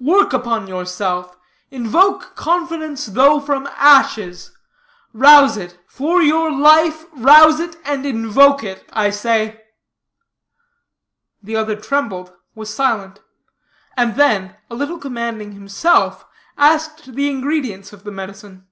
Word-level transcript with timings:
Work 0.00 0.32
upon 0.32 0.66
yourself; 0.66 1.36
invoke 1.70 2.34
confidence, 2.34 3.06
though 3.06 3.38
from 3.38 3.68
ashes; 3.76 4.50
rouse 5.12 5.56
it; 5.56 5.78
for 5.86 6.20
your 6.20 6.50
life, 6.50 7.06
rouse 7.12 7.60
it, 7.60 7.76
and 7.84 8.04
invoke 8.04 8.64
it, 8.64 8.84
I 8.92 9.10
say." 9.10 9.62
The 11.40 11.54
other 11.54 11.76
trembled, 11.76 12.32
was 12.56 12.74
silent; 12.74 13.20
and 13.96 14.16
then, 14.16 14.56
a 14.68 14.74
little 14.74 14.98
commanding 14.98 15.52
himself, 15.52 16.24
asked 16.58 17.14
the 17.14 17.30
ingredients 17.30 17.92
of 17.92 18.02
the 18.02 18.10
medicine. 18.10 18.66